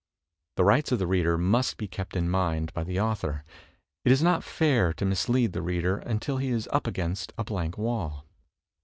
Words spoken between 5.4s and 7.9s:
the reader imtil he is up against a blank